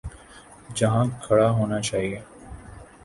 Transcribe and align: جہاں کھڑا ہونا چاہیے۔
جہاں 0.75 1.05
کھڑا 1.23 1.49
ہونا 1.51 1.79
چاہیے۔ 1.81 2.19